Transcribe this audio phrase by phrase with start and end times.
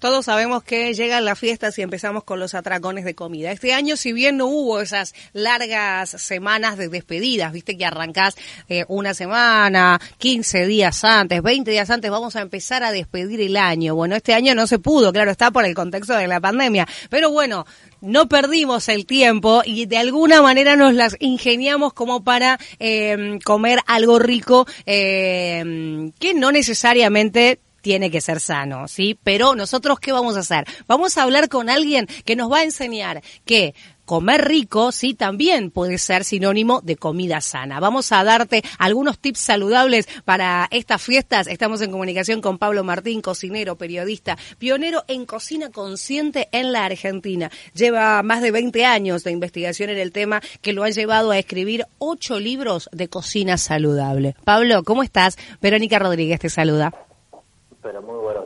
[0.00, 3.52] Todos sabemos que llegan las fiestas y empezamos con los atracones de comida.
[3.52, 8.34] Este año, si bien no hubo esas largas semanas de despedidas, viste que arrancás
[8.70, 13.58] eh, una semana, 15 días antes, 20 días antes, vamos a empezar a despedir el
[13.58, 13.94] año.
[13.94, 16.88] Bueno, este año no se pudo, claro, está por el contexto de la pandemia.
[17.10, 17.66] Pero bueno,
[18.00, 23.80] no perdimos el tiempo y de alguna manera nos las ingeniamos como para eh, comer
[23.86, 29.18] algo rico eh, que no necesariamente tiene que ser sano, ¿sí?
[29.22, 30.64] Pero nosotros, ¿qué vamos a hacer?
[30.86, 33.74] Vamos a hablar con alguien que nos va a enseñar que
[34.10, 37.78] comer rico, sí, también puede ser sinónimo de comida sana.
[37.78, 41.46] Vamos a darte algunos tips saludables para estas fiestas.
[41.46, 47.52] Estamos en comunicación con Pablo Martín, cocinero, periodista, pionero en cocina consciente en la Argentina.
[47.72, 51.38] Lleva más de 20 años de investigación en el tema que lo han llevado a
[51.38, 54.34] escribir ocho libros de cocina saludable.
[54.42, 55.38] Pablo, ¿cómo estás?
[55.62, 56.92] Verónica Rodríguez te saluda.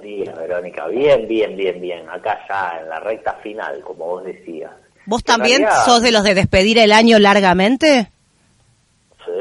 [0.05, 0.87] Días, Verónica.
[0.89, 2.09] Bien, bien, bien, bien.
[2.11, 4.71] Acá ya en la recta final, como vos decías.
[5.07, 8.11] ¿Vos también sos de los de despedir el año largamente?
[9.25, 9.33] Sí,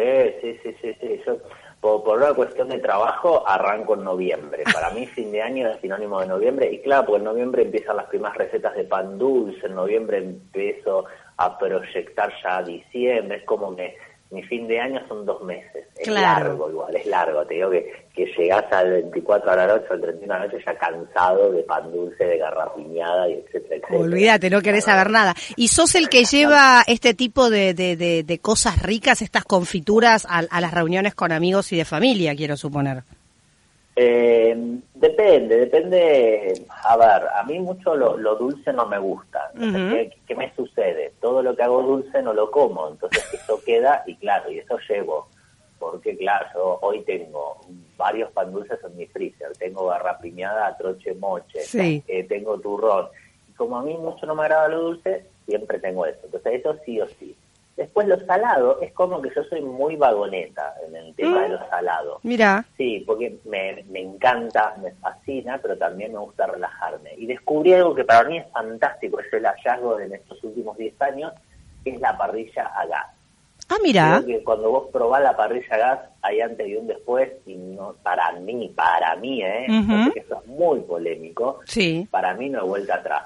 [0.41, 0.95] sí, sí, sí.
[1.01, 1.21] sí.
[1.25, 1.37] Yo,
[1.81, 4.63] por, por, una cuestión de trabajo, arranco en noviembre.
[4.73, 6.71] Para mí, fin de año es sinónimo de noviembre.
[6.71, 9.65] Y claro, porque en noviembre empiezan las primeras recetas de pan dulce.
[9.65, 11.03] En noviembre empiezo
[11.35, 13.39] a proyectar ya diciembre.
[13.39, 13.97] Es como que
[14.31, 15.87] mi fin de año son dos meses.
[15.97, 17.45] Es largo igual, es largo.
[17.45, 20.63] Te digo que, que llegás al 24 a la noche, al 31 a la noche
[20.63, 23.99] ya cansado de pan dulce, de garrapiñada y etcétera, etcétera.
[23.99, 25.33] Olvídate, no querés saber nada.
[25.55, 30.27] ¿Y sos el que lleva este tipo de, de, de, de cosas ricas, estas confituras
[30.29, 33.03] a, a, las reuniones con amigos y de familia, quiero suponer?
[33.95, 34.55] Eh,
[34.93, 36.53] depende, depende.
[36.83, 39.51] A ver, a mí mucho lo, lo dulce no me gusta.
[39.55, 39.91] Uh -huh.
[39.91, 41.13] ¿qué, ¿qué, me sucede?
[41.19, 44.77] Todo lo que hago dulce no lo como, entonces eso queda y claro, y eso
[44.87, 45.27] llevo.
[45.91, 47.59] Porque claro, yo hoy tengo
[47.97, 49.51] varios pan dulces en mi freezer.
[49.57, 52.03] Tengo garrapiñada, troche moche, sí.
[52.07, 53.07] eh, tengo turrón.
[53.49, 56.19] Y como a mí mucho no me agrada lo dulce, siempre tengo eso.
[56.23, 57.35] Entonces eso sí o sí.
[57.75, 61.41] Después lo salado, es como que yo soy muy vagoneta en el tema mm.
[61.41, 62.19] de lo salado.
[62.21, 62.65] Mira.
[62.77, 67.15] Sí, porque me, me, encanta, me fascina, pero también me gusta relajarme.
[67.17, 71.01] Y descubrí algo que para mí es fantástico, es el hallazgo de estos últimos 10
[71.01, 71.33] años,
[71.83, 73.07] que es la parrilla a gas.
[73.69, 74.21] Ah, mira.
[74.23, 77.95] Creo que cuando vos probás la parrilla gas, hay antes y un después, y no,
[78.03, 79.65] para mí, para mí, ¿eh?
[79.69, 80.03] Uh -huh.
[80.05, 81.59] Porque eso es muy polémico.
[81.65, 82.07] Sí.
[82.11, 83.23] Para mí no hay vuelta atrás.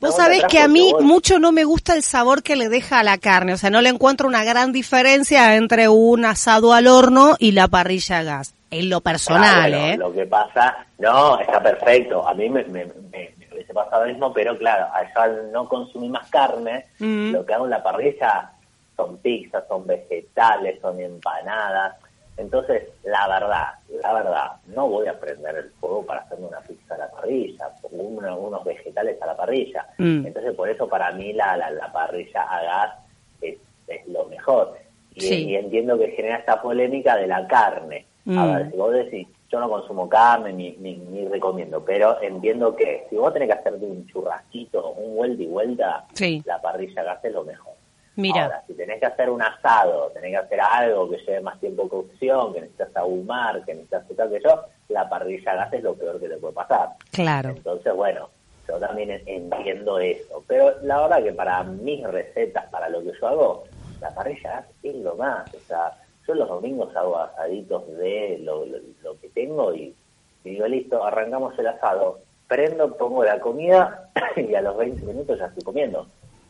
[0.00, 3.02] Vos sabés que a mí mucho no me gusta el sabor que le deja a
[3.02, 7.34] la carne, o sea, no le encuentro una gran diferencia entre un asado al horno
[7.40, 9.96] y la parrilla a gas, en lo personal, claro, ¿eh?
[9.96, 14.12] Lo que pasa, no, está perfecto, a mí me, me, me, me hubiese pasado lo
[14.12, 14.86] mismo, pero claro,
[15.16, 17.32] al no consumir más carne, mm.
[17.32, 18.52] lo que hago en la parrilla
[18.98, 21.96] son pizzas, son vegetales, son empanadas,
[22.38, 23.66] entonces, la verdad,
[24.00, 27.68] la verdad, no voy a prender el fuego para hacerme una pizza a la parrilla,
[27.90, 29.86] uno, unos vegetales a la parrilla.
[29.98, 30.24] Mm.
[30.24, 32.94] Entonces, por eso para mí la, la, la parrilla a gas
[33.40, 34.78] es, es lo mejor.
[35.14, 35.48] Y, sí.
[35.48, 38.06] y, entiendo que genera esta polémica de la carne.
[38.24, 38.38] Mm.
[38.38, 42.76] A ver, si vos decís, yo no consumo carne ni, ni, ni, recomiendo, pero entiendo
[42.76, 46.40] que si vos tenés que hacer de un churrasquito, un vuelta y vuelta, sí.
[46.46, 47.77] la parrilla a gas es lo mejor.
[48.18, 48.46] Mira.
[48.46, 51.84] Ahora, si tenés que hacer un asado, tenés que hacer algo que lleve más tiempo
[51.84, 55.84] de cocción, que necesitas ahumar, que necesitas tal que yo, la parrilla a gas es
[55.84, 56.88] lo peor que te puede pasar.
[57.12, 57.50] Claro.
[57.50, 58.28] Entonces, bueno,
[58.66, 60.42] yo también entiendo eso.
[60.48, 63.64] Pero la verdad que para mis recetas, para lo que yo hago,
[64.00, 65.54] la parrilla a gas es lo más.
[65.54, 65.92] O sea,
[66.26, 69.94] yo los domingos hago asaditos de lo, lo, lo que tengo y,
[70.42, 72.18] y digo, listo, arrancamos el asado.
[72.48, 76.08] Prendo, pongo la comida y a los 20 minutos ya estoy comiendo.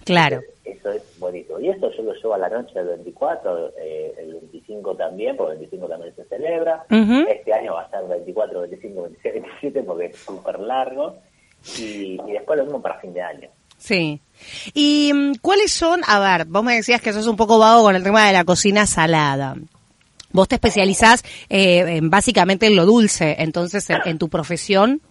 [0.08, 0.40] Claro.
[0.64, 1.60] Eso es bonito.
[1.60, 5.52] Y esto yo lo llevo a la noche del 24, eh, el 25 también, porque
[5.52, 6.84] el 25 también se celebra.
[6.90, 7.28] Uh -huh.
[7.28, 11.16] Este año va a ser 24, 25, 26, 27 porque es súper largo.
[11.78, 13.50] Y, y, después lo mismo para fin de año.
[13.76, 14.20] Sí.
[14.72, 16.00] ¿Y um, cuáles son?
[16.06, 18.44] A ver, vos me decías que sos un poco vago con el tema de la
[18.44, 19.56] cocina salada.
[20.32, 25.02] Vos te especializás eh, en, básicamente en lo dulce, entonces en, en tu profesión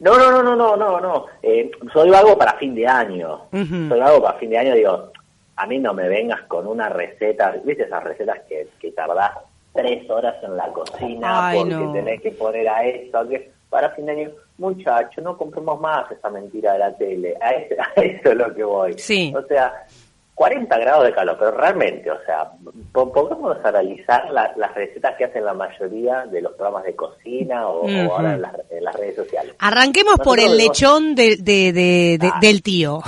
[0.00, 1.26] no, no, no, no, no, no, no.
[1.42, 3.46] Eh, soy vago para fin de año.
[3.52, 3.88] Uh -huh.
[3.88, 5.10] Soy vago para fin de año, digo,
[5.56, 9.32] a mí no me vengas con una receta, ¿viste esas recetas que, que tardás
[9.72, 11.92] tres horas en la cocina Ay, porque no.
[11.92, 14.30] tenés que poner a esto, que para fin de año?
[14.60, 17.36] muchacho, no compremos más esa mentira de la tele.
[17.40, 18.98] A eso, a eso es lo que voy.
[18.98, 19.32] Sí.
[19.36, 19.86] O sea,
[20.34, 22.52] 40 grados de calor, pero realmente, o sea,
[22.92, 27.82] podemos analizar la- las recetas que hacen la mayoría de los programas de cocina o,
[27.82, 28.12] o Ujú.
[28.12, 29.54] ahora en las, en las redes sociales.
[29.58, 32.38] Arranquemos por Nosotros el vemos- lechón de, de- de- Ah.
[32.40, 33.00] del tío.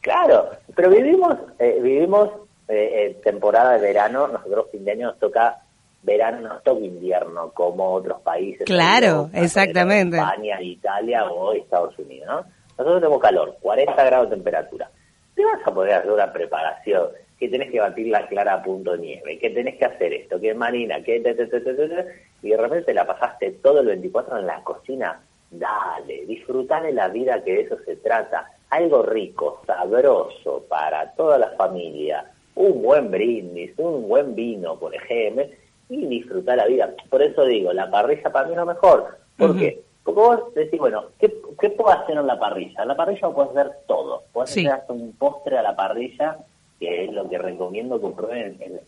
[0.00, 2.30] Claro, pero vivimos eh, vivimos
[2.68, 2.74] eh,
[3.16, 5.58] eh, temporada de verano, nosotros fin de año nos toca
[6.02, 8.64] verano, nos toca invierno como otros países.
[8.64, 10.16] Claro, Europa, exactamente.
[10.16, 12.44] España, Italia o Estados Unidos, ¿no?
[12.78, 14.90] Nosotros tenemos calor, 40 grados de temperatura.
[15.34, 18.96] Te vas a poder hacer una preparación, que tenés que batir la clara a punto
[18.96, 21.20] nieve, que tenés que hacer esto, que marina, que...
[21.20, 22.04] te, te, te, te, te, te,
[22.42, 25.20] y de repente la pasaste todo el 24 en la cocina.
[25.50, 28.50] Dale, disfrutá de la vida que de eso se trata.
[28.70, 32.30] Algo rico, sabroso para toda la familia.
[32.54, 35.44] Un buen brindis, un buen vino, por ejemplo,
[35.88, 36.94] y disfrutar la vida.
[37.10, 39.18] Por eso digo, la parrilla para mí es lo mejor.
[39.36, 39.82] ¿Por qué?
[40.02, 42.82] Porque vos decís, bueno, ¿qué, ¿qué puedo hacer en la parrilla?
[42.82, 44.24] En la parrilla puedes hacer todo.
[44.32, 44.60] Puedes Sí.
[44.66, 46.38] hacer hasta un postre a la parrilla,
[46.80, 48.80] que es lo que recomiendo que prueben el-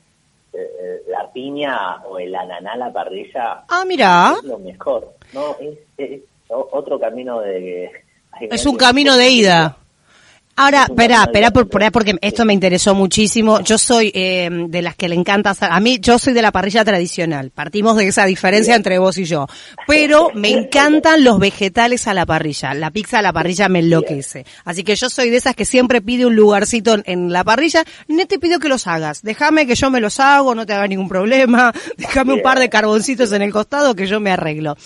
[1.08, 3.64] la piña o el ananá la parrilla.
[3.68, 4.34] Ah, mira.
[4.38, 5.12] Es lo mejor.
[5.32, 7.90] No, es, es otro camino de...
[8.40, 9.76] Es un camino de ida.
[10.60, 13.60] Ahora, espera, espera, por, porque esto me interesó muchísimo.
[13.60, 16.50] Yo soy eh, de las que le encanta hacer, a mí yo soy de la
[16.50, 17.52] parrilla tradicional.
[17.52, 19.46] Partimos de esa diferencia entre vos y yo.
[19.86, 22.74] Pero me encantan los vegetales a la parrilla.
[22.74, 24.46] La pizza a la parrilla me enloquece.
[24.64, 27.84] Así que yo soy de esas que siempre pide un lugarcito en, en la parrilla.
[28.08, 29.22] No te pido que los hagas.
[29.22, 31.72] Déjame que yo me los hago, no te haga ningún problema.
[31.96, 34.76] Déjame un par de carboncitos en el costado que yo me arreglo.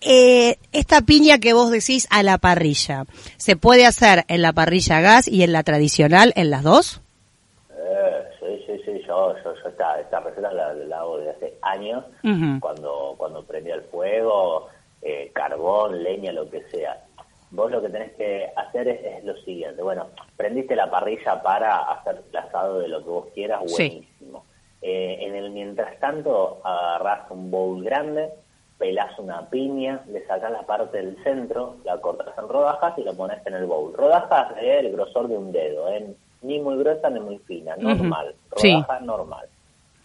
[0.00, 3.04] Eh, esta piña que vos decís a la parrilla,
[3.38, 7.00] ¿se puede hacer en la parrilla gas y en la tradicional, en las dos?
[7.70, 11.58] Eh, sí, sí, sí, yo, yo, yo esta, esta receta la, la hago desde hace
[11.62, 12.60] años, Ujú.
[12.60, 14.68] cuando, cuando prendía el fuego,
[15.02, 17.02] eh, carbón, leña, lo que sea.
[17.50, 21.78] Vos lo que tenés que hacer es, es lo siguiente, bueno, prendiste la parrilla para
[21.92, 23.88] hacer el asado de lo que vos quieras, Sí.
[23.88, 24.44] buenísimo.
[24.82, 28.28] Eh, en el mientras tanto, agarrás un bowl grande,
[28.78, 33.12] pelás una piña, le sacás la parte del centro, la cortas en rodajas y la
[33.12, 33.94] pones en el bowl.
[33.94, 36.14] Rodajas del grosor de un dedo, ¿eh?
[36.42, 38.72] ni muy gruesa ni muy fina, normal, Sí.
[38.74, 39.46] rodaja normal.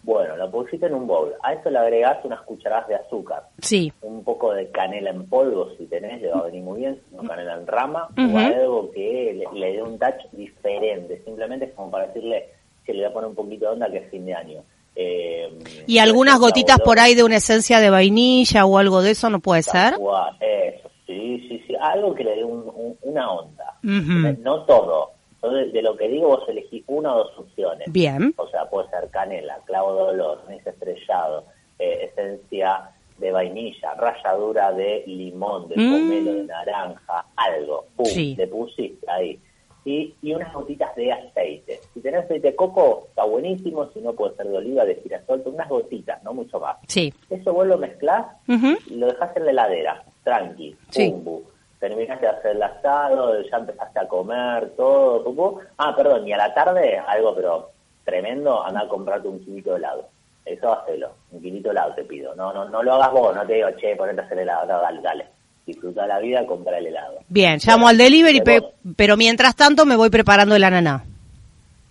[0.04, 3.92] Bueno, lo pusiste en un bowl, a eso le agregás unas cucharadas de azúcar, Sí.
[4.02, 7.22] un poco de canela en polvo si tenés, le va a venir muy bien, no
[7.22, 11.90] canela en rama, o algo que le, le dé un touch diferente, simplemente es como
[11.92, 12.48] para decirle
[12.84, 14.62] que le voy a poner un poquito de onda que es fin de año.
[14.94, 15.50] Eh,
[15.86, 19.40] ¿Y algunas gotitas por ahí de una esencia de vainilla o algo de eso no
[19.40, 19.94] puede ser?
[19.94, 23.78] Eso, sí, sí, sí, algo que le dé un- un- una onda.
[23.82, 25.10] No todo.
[25.42, 27.90] Yo de, lo que digo vos elegís una o dos opciones.
[27.92, 28.32] Bien.
[28.36, 31.44] O sea, puede ser canela, clavo de olor, anís estrellado,
[31.80, 35.90] eh, esencia de vainilla, ralladura de limón, de Mm.
[35.92, 37.86] pomelo, de naranja, algo.
[37.96, 38.34] Pum, Sí.
[38.36, 39.38] le pusiste ahí.
[39.84, 41.80] Y, y unas gotitas de aceite.
[41.92, 43.86] Si tenés aceite de coco, está buenísimo.
[43.92, 46.76] Si no, puede ser de oliva, de girasol, unas gotitas, no mucho más.
[46.86, 47.12] Sí.
[47.28, 51.10] Eso vos lo mezclás y lo dejas en la heladera, tranqui, Sí.
[51.10, 51.40] pum, pum.
[51.80, 55.58] Terminaste de hacer el asado, ya empezaste a comer, todo, pum, pum.
[55.78, 57.70] Ah, perdón, y a la tarde, algo pero
[58.04, 60.08] tremendo, anda a comprarte un kilito de helado.
[60.44, 62.34] Eso hacelo, un kilito de helado te pido.
[62.36, 64.80] No, no, no lo hagas vos, no te digo, che, ponete a hacer helado, no,
[64.80, 65.26] dale, dale.
[65.66, 67.18] Disfruta la vida, compra el helado.
[67.28, 71.04] Bien, llamo al delivery, Pero- pe- pero mientras tanto me voy preparando el ananá.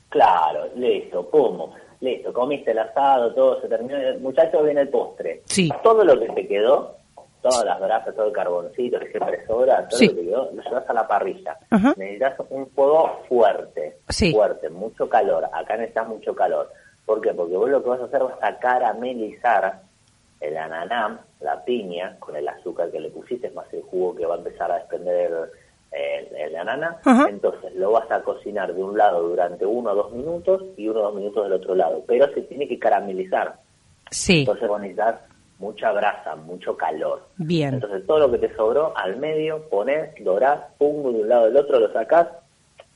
[0.10, 1.70] Claro, listo, pum,
[2.02, 3.98] listo, comiste el asado, todo se terminó.
[4.20, 5.42] Muchachos, viene el postre.
[5.46, 5.70] Sí.
[5.84, 6.98] Todo lo que te quedó,
[7.42, 10.08] todas las brasas, todo el carboncito que siempre sobra, todo Sí.
[10.08, 11.58] lo que quedó, lo llevas a la parrilla.
[11.70, 11.94] Ajá.
[11.96, 14.34] Necesitas un fuego fuerte, Sí.
[14.34, 15.46] fuerte, mucho calor.
[15.54, 16.70] Acá necesitas mucho calor.
[17.06, 17.34] ¿Por qué?
[17.34, 19.80] Porque vos lo que vas a hacer vas a caramelizar
[20.42, 24.36] el ananá, la piña, con el azúcar que le pusiste, más el jugo que va
[24.36, 25.32] a empezar a desprender
[25.92, 27.00] el, el ananá.
[27.30, 31.00] Entonces lo vas a cocinar de un lado durante uno o dos minutos y uno
[31.00, 32.04] o dos minutos del otro lado.
[32.08, 33.56] Pero se tiene que caramelizar.
[34.10, 34.40] Sí.
[34.40, 35.22] Entonces vos necesitas
[35.60, 37.22] mucha brasa, mucho calor.
[37.38, 37.76] Bien.
[37.76, 41.58] Entonces todo lo que te sobró al medio, ponés, dorás, pum, de un lado del
[41.58, 42.28] otro, lo sacás,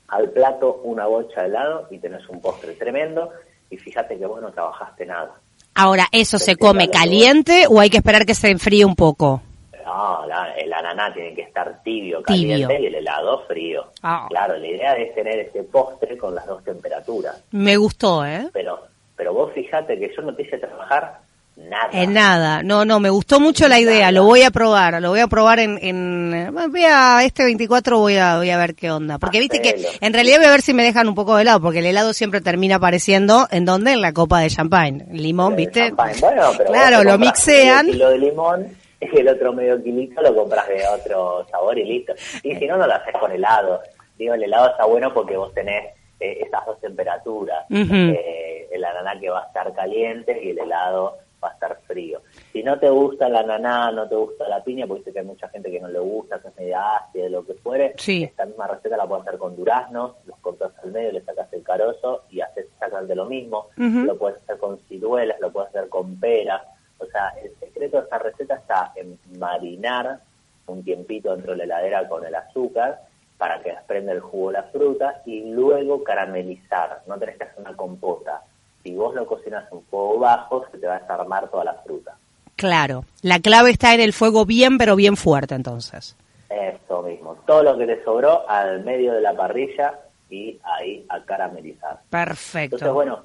[0.08, 3.30] al plato una bocha de helado y tenés un postre tremendo.
[3.70, 5.36] Y fíjate que vos no trabajaste nada.
[5.76, 9.42] Ahora, ¿eso se Este, come caliente o hay que esperar que se enfríe un poco?
[9.86, 12.68] No, la- el ananá tiene que estar tibio, Tibio.
[12.68, 13.86] caliente y el helado frío.
[14.02, 14.26] Ah.
[14.30, 17.44] Claro, la idea es tener ese postre con las dos temperaturas.
[17.52, 18.50] Me gustó, ¿eh?
[18.54, 18.80] Pero,
[19.16, 21.20] pero vos fíjate que yo no te hice trabajar
[21.56, 21.90] nada.
[21.92, 25.20] En nada, no, no, me gustó mucho la idea, lo voy a probar, lo voy
[25.20, 29.18] a probar en, en voy a, este 24 voy a, voy a ver qué onda,
[29.18, 31.62] porque viste que en realidad voy a ver si me dejan un poco de helado,
[31.62, 33.94] porque el helado siempre termina apareciendo, ¿en dónde?
[33.94, 36.12] En la copa de champagne, limón, El viste, champán.
[36.20, 38.68] Bueno, pero claro, lo mixean, kilo de limón,
[39.14, 42.14] y el otro medio kilito lo compras de otro sabor y listo.
[42.44, 43.82] Y si no, no lo haces con helado.
[44.18, 47.66] Digo, el helado está bueno porque vos tenés eh, esas dos temperaturas.
[47.70, 52.22] Eh, el ananá que va a estar caliente y el helado va a estar frío.
[52.52, 55.26] Si no te gusta la ananá, no te gusta la piña, porque sé que hay
[55.26, 58.68] mucha gente que no le gusta, que es media ácida, lo que fuere, esta misma
[58.68, 62.42] receta la puedes hacer con duraznos, los cortas al medio, le sacas el carozo y
[62.42, 63.68] haces exactamente lo mismo.
[63.78, 66.62] Lo puedes hacer con ciruelas, lo puedes hacer con peras.
[66.98, 70.20] O sea, el secreto de esta receta está en marinar
[70.68, 73.02] un tiempito dentro de la heladera con el azúcar
[73.38, 77.02] para que desprenda el jugo de la fruta y luego caramelizar.
[77.08, 78.44] No tenés que hacer una compota.
[78.86, 82.16] Si vos lo cocinas en fuego bajo, se te va a desarmar toda la fruta.
[82.56, 86.16] Claro, la clave está en el fuego bien, pero bien fuerte entonces.
[86.52, 91.20] Eso mismo, todo lo que te sobró al medio de la parrilla y ahí a
[91.24, 92.00] caramelizar.
[92.12, 92.76] Perfecto.
[92.76, 93.24] Entonces, bueno,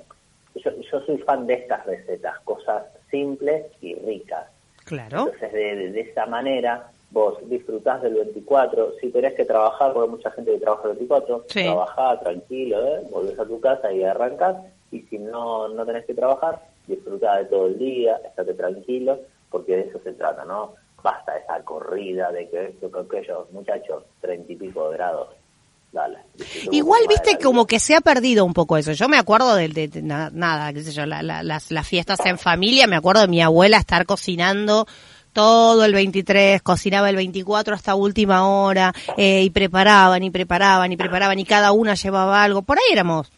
[0.55, 4.47] yo, yo soy fan de estas recetas, cosas simples y ricas.
[4.85, 5.27] Claro.
[5.27, 10.17] Entonces, de, de esa manera, vos disfrutás del 24, si tenés que trabajar, porque hay
[10.17, 11.65] mucha gente que trabaja el 24, sí.
[11.65, 13.03] trabajá tranquilo, ¿eh?
[13.11, 14.57] volvés a tu casa y arrancás,
[14.91, 19.21] y si no, no tenés que trabajar, disfrutá de todo el día, estate tranquilo,
[19.51, 20.75] porque de eso se trata, ¿no?
[21.03, 25.29] Basta esa corrida de que esto, que aquello, muchachos, treinta y pico de grados,
[25.93, 26.19] Dale,
[26.71, 28.93] Igual viste como que se ha perdido un poco eso.
[28.93, 32.95] Yo me acuerdo de, de, nada, qué sé yo, las, las fiestas en familia, me
[32.95, 34.87] acuerdo de mi abuela estar cocinando
[35.33, 40.97] todo el 23, cocinaba el 24 hasta última hora, eh, y preparaban, y preparaban, y
[40.97, 42.63] preparaban, y cada una llevaba algo.
[42.63, 43.31] Por ahí éramos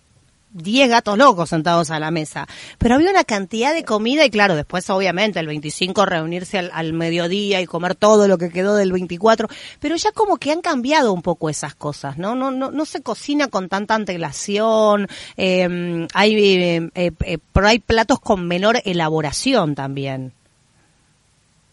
[0.52, 2.46] 10 gatos locos sentados a la mesa.
[2.78, 7.60] Pero había una cantidad de comida y claro, después obviamente el 25 reunirse al, mediodía
[7.60, 9.48] y comer todo lo que quedó del 24,
[9.80, 12.34] pero ya como que han cambiado un poco esas cosas, ¿no?
[12.34, 18.20] No, no, no se cocina con tanta antelación, eh, hay, eh, eh, pero hay platos
[18.20, 20.32] con menor elaboración también.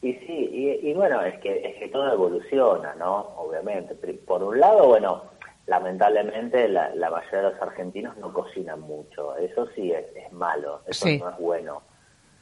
[0.02, 3.34] Y sí, y, bueno, es que, es que todo evoluciona, ¿no?
[3.38, 3.96] Obviamente.
[3.96, 5.24] Por un lado, bueno,
[5.70, 9.38] lamentablemente la, mayoría de los argentinos no cocinan mucho.
[9.38, 11.84] Eso sí es, es malo, eso no es bueno.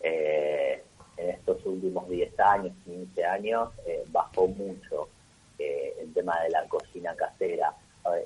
[0.02, 0.82] Eh,
[1.18, 5.10] en estos últimos 10 años, 15 años, eh, bajó mucho
[5.60, 7.74] eh, el tema de la cocina casera.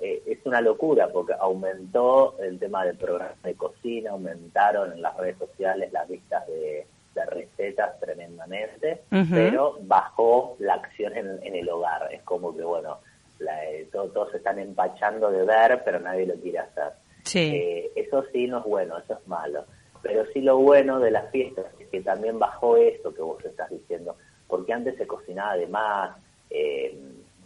[0.02, 5.38] es una locura porque aumentó el tema del programa de cocina, aumentaron en las redes
[5.40, 12.08] sociales las vistas de de recetas tremendamente, pero bajó la acción en, el hogar.
[12.12, 13.00] Es como que, bueno,
[13.48, 16.94] eh, todos se están empachando de ver, pero nadie lo quiere hacer.
[17.34, 19.66] Eh, eso sí no es bueno, eso es malo.
[20.02, 23.70] Pero sí lo bueno de las fiestas es que también bajó esto que vos estás
[23.70, 24.16] diciendo,
[24.48, 26.18] porque antes se cocinaba de más,
[26.50, 26.98] eh,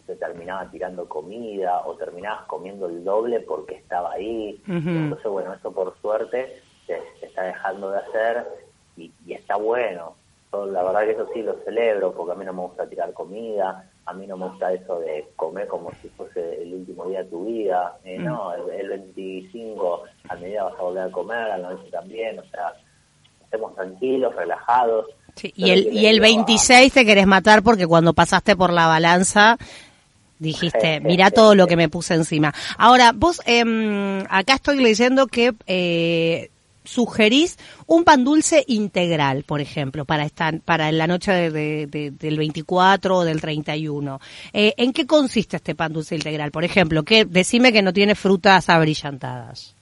[0.05, 4.61] se terminaba tirando comida o terminabas comiendo el doble porque estaba ahí.
[4.67, 8.45] Entonces, bueno, eso por suerte se, se está dejando de hacer
[8.97, 10.15] y, está bueno.
[10.51, 13.89] la verdad que eso sí lo celebro porque a mí no me gusta tirar comida,
[14.05, 17.29] a mí no me gusta eso de comer como si fuese el último día de
[17.29, 17.97] tu vida.
[18.03, 18.19] Eh.
[18.19, 22.43] No, el, 25 a medida vas a volver a comer, a la noche también, o
[22.45, 22.73] sea,
[23.41, 25.07] estemos tranquilos, relajados.
[25.41, 29.57] y el, y el 26 te querés matar porque cuando pasaste por la balanza
[30.37, 32.53] dijiste, mira todo lo que me puse encima.
[32.77, 36.51] Ahora, vos, eh, acá estoy leyendo que eh,
[36.85, 43.17] sugerís un pan dulce integral, por ejemplo, para esta, para la noche de, del 24
[43.17, 44.19] o del 31.
[44.53, 46.51] Eh, ¿En qué consiste este pan dulce integral?
[46.51, 49.75] Por ejemplo, que decime que no tiene frutas abrillantadas.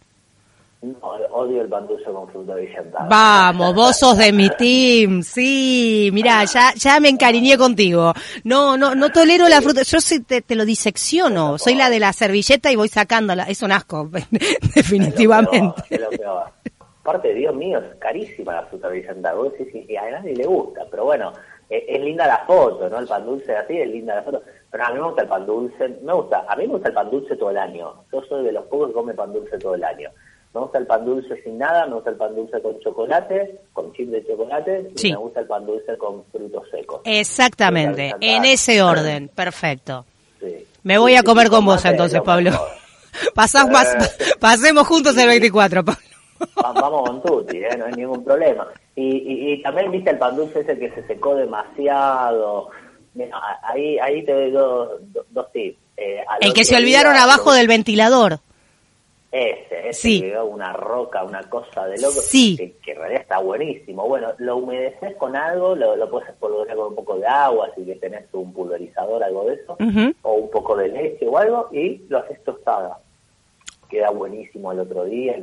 [0.83, 0.97] No,
[1.31, 3.07] odio el pan dulce con fruta brillantada.
[3.07, 8.13] Vamos, vos sos de mi team, sí, mira, ya, ya me encariñé contigo.
[8.43, 12.11] No, no, no tolero la fruta, yo te, te lo disecciono, soy la de la
[12.11, 14.09] servilleta y voy sacándola, es un asco,
[14.75, 15.83] definitivamente.
[15.89, 16.51] Es lo peor,
[17.03, 19.35] Aparte, Dios mío, es carísima la fruta brillantada.
[19.35, 21.33] Vos decís, y a nadie le gusta, pero bueno,
[21.69, 22.97] es, linda la foto, ¿no?
[22.97, 24.41] El pan dulce así, es linda la foto.
[24.71, 26.95] Pero a mí me gusta el pan dulce, me gusta, a mí me gusta el
[26.95, 27.93] pan dulce todo el año.
[28.09, 30.09] Yo soy de los pocos que come pan dulce todo el año.
[30.53, 33.91] Me gusta el pan dulce sin nada, me gusta el pan dulce con chocolate, con
[33.91, 37.01] chip de chocolate, y me gusta el pan dulce con frutos secos.
[37.03, 40.05] Exactamente, en ese orden, perfecto.
[40.39, 40.65] Sí.
[40.83, 42.51] Me voy a comer con vos entonces, Pablo.
[43.35, 43.93] Pasás más,
[44.39, 46.12] pasemos juntos el 24, Pablo
[46.55, 47.75] vamos con tutti, ¿eh?
[47.77, 48.67] no hay ningún problema.
[48.95, 52.69] Y, y, también viste el pan dulce ese que se secó demasiado.
[53.63, 54.89] ahí, ahí te doy dos,
[55.31, 55.77] dos tips.
[55.97, 58.39] Eh, el que se olvidaron abajo del ventilador.
[59.31, 60.21] Ese, ese sí.
[60.21, 62.55] que una roca, una cosa de loco, sí.
[62.83, 64.07] que, en realidad está buenísimo.
[64.07, 67.83] Bueno, lo humedeces con algo, lo, lo puedes espolvorear con un poco de agua, si
[67.83, 69.75] que tenés un pulverizador, algo de eso,
[70.21, 72.99] o un poco de leche o algo, y lo haces tostada.
[73.89, 75.35] Queda buenísimo el otro día,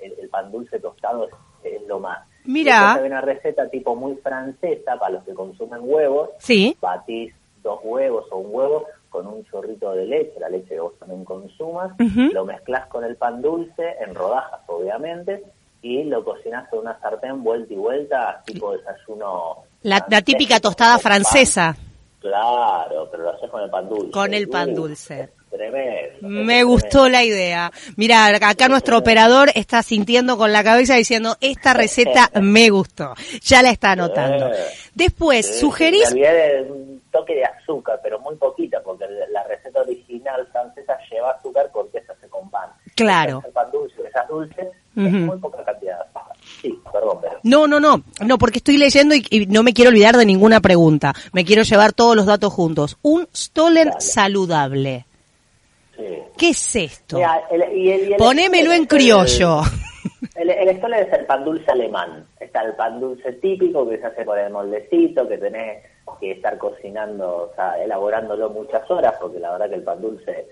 [0.00, 1.28] el, pan dulce tostado
[1.62, 2.26] es, lo más.
[2.44, 2.94] Mira.
[2.94, 6.30] Hay una receta tipo muy francesa para los que consumen huevos.
[6.38, 6.76] Sí.
[6.80, 10.98] Batís dos huevos o un huevo con un chorrito de leche, la leche que vos
[10.98, 15.42] también consumas, lo mezclas con el pan dulce en rodajas obviamente
[15.80, 19.64] y lo cocinas en una sartén vuelta y vuelta, tipo desayuno.
[19.82, 21.76] La, típica tostada francesa.
[22.20, 24.10] Claro, pero lo haces con el pan dulce.
[24.10, 25.30] Con el pan dulce.
[25.50, 26.28] Tremendo.
[26.28, 27.72] Me gustó la idea.
[27.96, 33.14] Mira, acá nuestro operador está sintiendo con la cabeza diciendo, esta receta me gustó.
[33.42, 34.50] Ya la está anotando.
[34.94, 36.12] Después, sugerís...
[36.12, 42.02] un toque de azúcar, pero muy poquita, porque la receta original francesa lleva azúcar porque
[42.02, 42.70] se hace con pan.
[42.94, 43.42] Claro.
[43.52, 46.36] Pan dulce, esas dulces, es muy poca cantidad de azúcar.
[46.60, 47.38] Sí, perdón, pero...
[47.42, 51.14] No, no, no, no, porque estoy leyendo y, no me quiero olvidar de ninguna pregunta.
[51.32, 52.98] Me quiero llevar todos los datos juntos.
[53.02, 55.06] Un Stollen saludable.
[56.36, 57.18] ¿Qué es esto?
[58.16, 59.62] Ponémelo en criollo.
[60.36, 62.24] El, el, es el pan dulce alemán.
[62.38, 65.82] Está el pan dulce típico que se hace con el moldecito, que tenés
[66.20, 70.46] que estar cocinando, o sea, elaborándolo muchas horas, porque la verdad que el pan dulce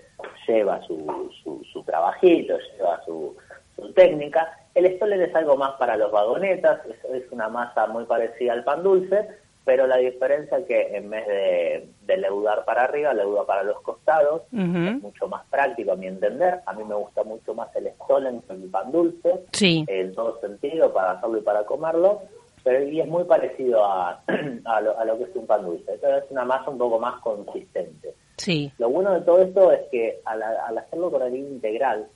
[0.47, 1.31] lleva su,
[1.71, 3.35] su, trabajito, lleva su,
[3.75, 4.57] su técnica.
[4.75, 8.63] El Stoller es algo más para los vagonetas, es, es una masa muy parecida al
[8.63, 9.27] pan dulce,
[9.67, 14.43] pero la diferencia es que en vez de, leudar para arriba, leuda para los costados,
[14.53, 16.61] es mucho más práctico a mi entender.
[16.65, 20.93] A mí me gusta mucho más el Stollen que el pan dulce, en todo sentido,
[20.93, 22.21] para hacerlo y para comerlo,
[22.63, 24.21] pero y es muy parecido a,
[24.65, 25.95] a, lo, que es un pan dulce.
[25.95, 28.15] Entonces es una masa un poco más consistente.
[28.37, 28.71] Sí.
[28.77, 32.07] Lo bueno de todo esto es que al, al hacerlo con harina integral,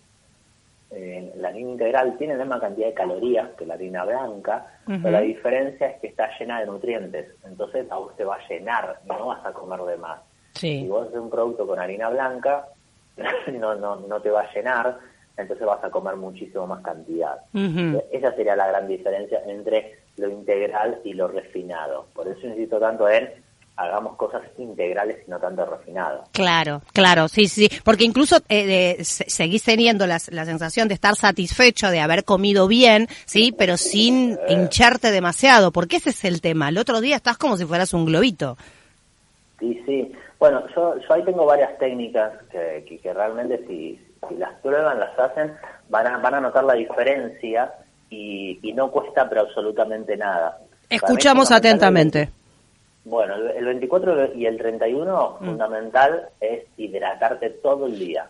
[0.91, 5.11] eh, la harina integral tiene la misma cantidad de calorías que la harina blanca, pero
[5.11, 7.27] la diferencia es que está llena de nutrientes.
[7.45, 10.19] Entonces a vos te va a llenar no vas a comer de más.
[10.53, 12.67] Si vos haces un producto con harina blanca,
[13.53, 14.99] no, no, no te va a llenar,
[15.37, 17.39] entonces vas a comer muchísimo más cantidad.
[18.11, 22.07] Esa sería la gran diferencia entre lo integral y lo refinado.
[22.13, 23.29] Por eso insisto tanto en
[23.75, 26.29] hagamos cosas integrales y no tanto refinadas.
[26.31, 31.99] Claro, claro, sí, sí, porque incluso eh, seguís teniendo la, sensación de estar satisfecho de
[31.99, 36.69] haber comido bien, sí, pero sin hincharte demasiado, porque ese es el tema.
[36.69, 38.57] El otro día estás como si fueras un globito.
[39.59, 40.11] Sí, sí.
[40.39, 45.17] Bueno, yo, yo ahí tengo varias técnicas que, que, realmente si, si, las prueban, las
[45.17, 45.53] hacen,
[45.89, 47.71] van a, van a notar la diferencia
[48.09, 50.57] y, y no cuesta pero absolutamente nada.
[50.89, 52.29] Escuchamos atentamente.
[53.03, 55.45] Bueno, el 24 y el 31 mm.
[55.45, 58.29] fundamental es hidratarte todo el día.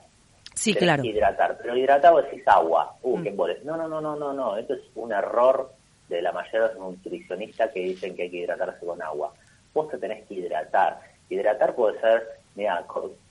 [0.54, 1.04] Sí, claro.
[1.04, 2.96] Hidratar, pero hidratado decís agua.
[3.02, 3.24] Uh, mm.
[3.24, 3.32] qué
[3.64, 4.58] No, no, no, no, no, no.
[4.58, 5.72] Esto es un error
[6.08, 9.34] de la mayoría de los nutricionistas que dicen que hay que hidratarse con agua.
[9.74, 11.00] Vos te tenés que hidratar.
[11.30, 12.86] Hidratar puede ser, mira,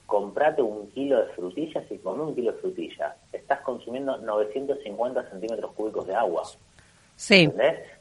[0.06, 5.72] comprate un kilo de frutillas y con un kilo de frutillas estás consumiendo 950 centímetros
[5.72, 6.42] cúbicos de agua.
[7.16, 7.52] Sí.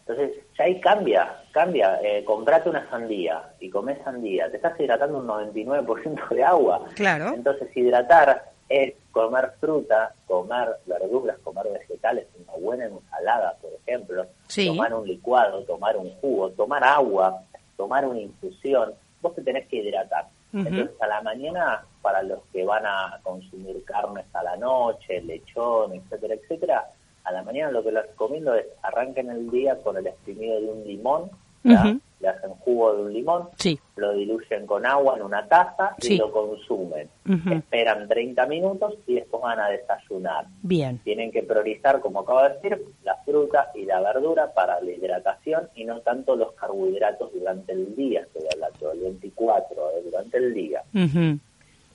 [0.10, 2.00] Entonces, ya ahí cambia, cambia.
[2.02, 4.50] Eh, comprate una sandía y comes sandía.
[4.50, 6.84] Te estás hidratando un 99% de agua.
[6.96, 7.32] Claro.
[7.36, 14.26] Entonces, hidratar es comer fruta, comer verduras, comer vegetales, una buena ensalada, por ejemplo.
[14.56, 17.44] Tomar un licuado, tomar un jugo, tomar agua,
[17.78, 18.96] tomar una infusión.
[19.22, 20.26] Vos te tenés que hidratar.
[20.52, 25.94] Entonces, a la mañana, para los que van a consumir carnes a la noche, lechón,
[25.94, 26.90] etcétera, etcétera,
[27.24, 30.68] a la mañana lo que les recomiendo es arranquen el día con el exprimido de
[30.68, 31.30] un limón,
[31.64, 33.50] le hacen jugo de un limón,
[33.96, 37.10] lo diluyen con agua en una taza y lo consumen.
[37.52, 40.46] Esperan 30 minutos y después van a desayunar.
[40.62, 41.00] Bien.
[41.04, 45.70] Tienen que priorizar, como acabo de decir, la fruta y la verdura para la hidratación
[45.76, 50.54] y no tanto los carbohidratos durante el día, estoy hablando del 24, eh, durante el
[50.54, 50.84] día.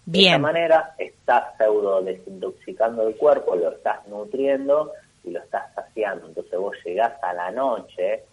[0.06, 4.92] De esta manera estás pseudo desintoxicando el cuerpo, lo estás nutriendo
[5.24, 6.26] y lo estás saciando.
[6.28, 8.24] Entonces vos llegás a la noche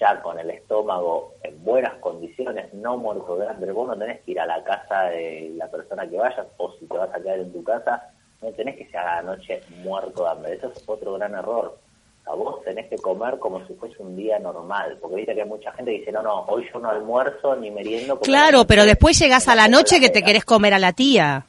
[0.00, 3.72] ya con el estómago en buenas condiciones, no muerto de hambre.
[3.72, 6.86] Vos no tenés que ir a la casa de la persona que vayas o si
[6.86, 8.10] te vas a quedar en tu casa,
[8.42, 10.54] no tenés que llegar a la noche muerto de hambre.
[10.54, 11.78] Eso es otro gran error.
[12.26, 15.48] a vos tenés que comer como si fuese un día normal, porque viste que hay
[15.48, 18.20] mucha gente que dice, no, no, hoy yo no almuerzo ni meriendo.
[18.20, 21.46] Claro, pero después llegás a la noche que te querés comer a la tía.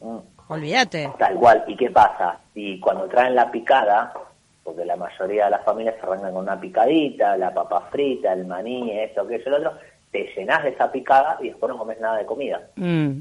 [0.00, 0.18] Mm.
[0.48, 1.10] Olvídate.
[1.18, 1.64] Tal cual.
[1.66, 2.40] ¿Y qué pasa?
[2.54, 4.12] Y cuando traen la picada,
[4.64, 8.46] porque la mayoría de las familias se arrancan con una picadita, la papa frita, el
[8.46, 9.78] maní, esto, que eso, el otro,
[10.10, 12.62] te llenas de esa picada y después no comes nada de comida.
[12.76, 13.20] Mm.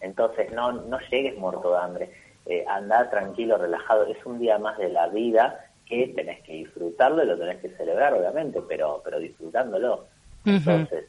[0.00, 2.10] Entonces no, no llegues muerto de hambre.
[2.46, 4.06] Eh, andar tranquilo, relajado.
[4.06, 7.70] Es un día más de la vida que tenés que disfrutarlo y lo tenés que
[7.70, 10.04] celebrar, obviamente, pero, pero disfrutándolo.
[10.44, 11.06] Entonces,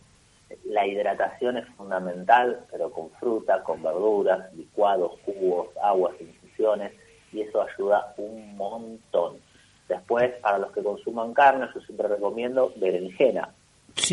[0.65, 6.93] la hidratación es fundamental, pero con fruta, con verduras, licuados, jugos, aguas, infusiones,
[7.31, 9.37] y eso ayuda un montón.
[9.87, 13.49] Después, para los que consuman carne, yo siempre recomiendo berenjena.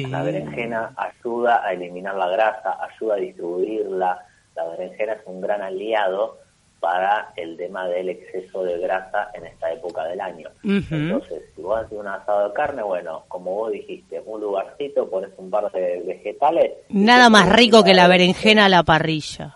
[0.08, 4.26] La berenjena ayuda a eliminar la grasa, ayuda a distribuirla.
[4.56, 6.38] La berenjena es un gran aliado
[6.80, 10.50] para el tema del exceso de grasa en esta época del año.
[10.62, 15.30] Entonces, si vos haces un asado de carne, bueno, como vos dijiste, un lugarcito, pones
[15.38, 16.72] un par de vegetales.
[16.90, 19.54] Nada más rico que la berenjena a la parrilla.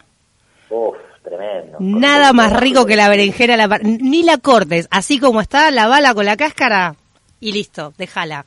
[0.71, 1.77] Uf, tremendo.
[1.81, 3.99] Nada más rico que la berenjena a la parrilla.
[4.01, 6.97] Ni la cortes, así como está, la bala con la cáscara
[7.41, 8.45] y listo, déjala.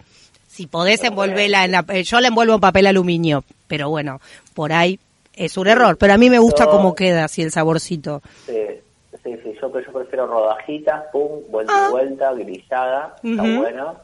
[0.48, 1.86] Si podés envolverla en la...
[1.90, 4.20] Eh, yo la envuelvo en papel aluminio, pero bueno,
[4.54, 5.00] por ahí
[5.34, 8.22] es un error, pero a mí me gusta cómo queda así el saborcito.
[8.46, 8.58] Sí,
[9.62, 11.88] sí, sí yo, yo prefiero rodajitas, pum, vuelta y ah.
[11.92, 13.96] vuelta, grillada, está bueno.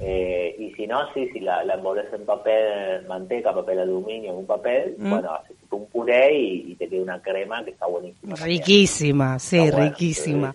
[0.00, 4.46] Eh, y si no, sí, si la, la envolves en papel, manteca, papel aluminio, un
[4.46, 5.10] papel, mm.
[5.10, 8.34] bueno, haces un puré y, te queda una crema que está buenísima.
[8.36, 10.54] Riquísima, sí, riquísima.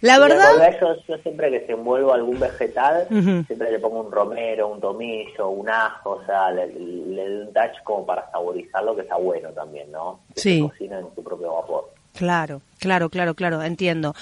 [0.00, 0.78] La verdad.
[0.80, 5.68] Yo, siempre que se envuelvo algún vegetal, siempre le pongo un romero, un tomillo, un
[5.68, 10.20] ajo, o sea, le, doy un touch como para saborizarlo, que está bueno también, ¿no?
[10.36, 10.60] sí.
[10.60, 11.90] cocina en su propio vapor.
[12.14, 14.14] Claro, claro, claro, claro, entiendo.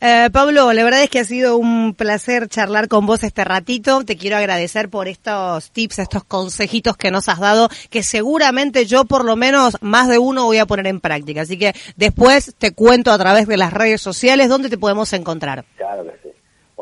[0.00, 4.04] Eh, Pablo, la verdad es que ha sido un placer charlar con vos este ratito.
[4.04, 9.04] Te quiero agradecer por estos tips, estos consejitos que nos has dado, que seguramente yo
[9.04, 11.42] por lo menos más de uno voy a poner en práctica.
[11.42, 15.66] Así que después te cuento a través de las redes sociales dónde te podemos encontrar.
[15.76, 16.31] Claro que sí.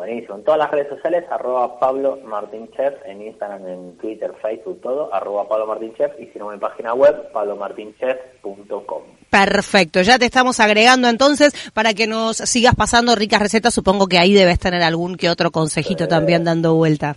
[0.00, 0.36] Buenísimo.
[0.36, 5.12] En todas las redes sociales, arroba Pablo Martín Chef, en Instagram, en Twitter, Facebook, todo,
[5.12, 9.02] arroba Pablo Martín Chef, y si no, en mi página web, pablomartinchef.com.
[9.28, 13.74] Perfecto, ya te estamos agregando entonces para que nos sigas pasando ricas recetas.
[13.74, 17.16] Supongo que ahí debes tener algún que otro consejito también dando vuelta.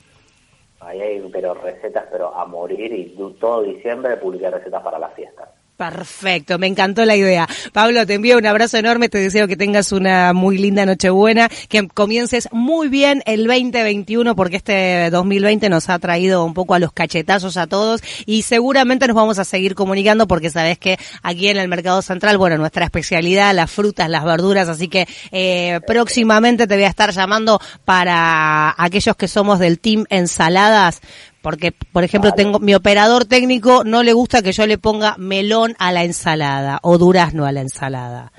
[0.81, 5.47] Ahí hay pero recetas, pero a morir y todo diciembre publiqué recetas para las fiestas.
[5.75, 7.47] Perfecto, me encantó la idea.
[7.71, 11.87] Pablo, te envío un abrazo enorme, te deseo que tengas una muy linda Nochebuena, que
[11.87, 16.93] comiences muy bien el 2021 porque este 2020 nos ha traído un poco a los
[16.93, 21.57] cachetazos a todos y seguramente nos vamos a seguir comunicando porque sabes que aquí en
[21.57, 26.75] el Mercado Central, bueno, nuestra especialidad, las frutas, las verduras, así que eh, próximamente te
[26.75, 31.01] voy a estar llamando para aquellos que somos del team ensaladas
[31.43, 35.75] porque, por ejemplo, tengo mi operador técnico no le gusta que yo le ponga melón
[35.77, 38.31] a la ensalada o durazno a la ensalada.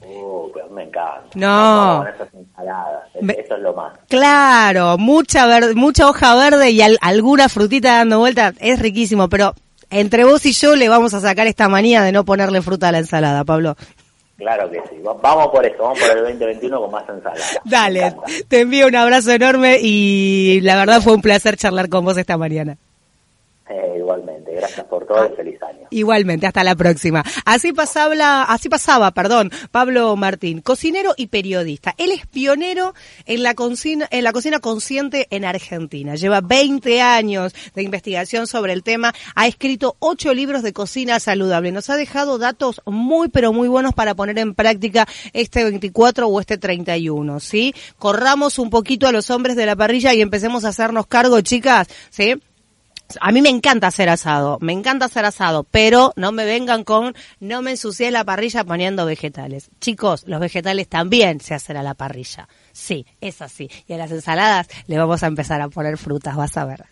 [0.00, 1.28] Uh, me encanta.
[1.34, 2.02] No.
[2.06, 3.98] Eso es lo más.
[4.08, 8.54] Claro, mucha mucha hoja verde y alguna frutita dando vuelta.
[8.58, 9.54] Es riquísimo, pero
[9.90, 12.92] entre vos y yo le vamos a sacar esta manía de no ponerle fruta a
[12.92, 13.76] la ensalada, Pablo.
[14.36, 14.96] Claro que sí.
[15.02, 17.44] Vamos por eso, vamos por el 2021 con más ensalada.
[17.64, 18.14] Dale,
[18.48, 22.36] te envío un abrazo enorme y la verdad fue un placer charlar con vos esta
[22.36, 22.76] mañana.
[24.04, 25.86] Igualmente, gracias por todo y feliz año.
[25.88, 27.24] Igualmente, hasta la próxima.
[27.46, 31.94] Así pasaba, así pasaba, perdón, Pablo Martín, cocinero y periodista.
[31.96, 32.92] Él es pionero
[33.24, 36.16] en la cocina, en la cocina consciente en Argentina.
[36.16, 41.72] Lleva 20 años de investigación sobre el tema, ha escrito ocho libros de cocina saludable.
[41.72, 46.40] Nos ha dejado datos muy pero muy buenos para poner en práctica este 24 o
[46.40, 47.74] este 31, ¿sí?
[47.98, 51.88] Corramos un poquito a los hombres de la parrilla y empecemos a hacernos cargo, chicas,
[52.10, 52.34] ¿sí?
[53.20, 57.14] A mí me encanta hacer asado, me encanta hacer asado, pero no me vengan con,
[57.40, 59.70] no me ensucié la parrilla poniendo vegetales.
[59.80, 62.48] Chicos, los vegetales también se hacen a la parrilla.
[62.72, 63.70] Sí, es así.
[63.86, 66.84] Y a las ensaladas le vamos a empezar a poner frutas, vas a ver.